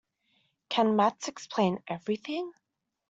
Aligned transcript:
Can 0.69 0.95
maths 0.95 1.27
explain 1.27 1.83
everything? 1.87 2.51